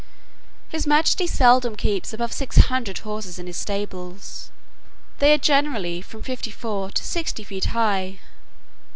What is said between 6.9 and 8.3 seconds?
sixty feet high.